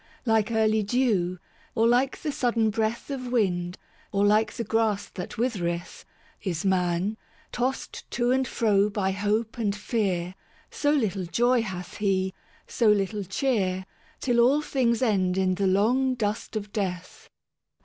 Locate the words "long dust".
15.67-16.55